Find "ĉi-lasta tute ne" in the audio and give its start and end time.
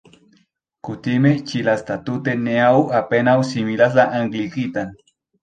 1.51-2.57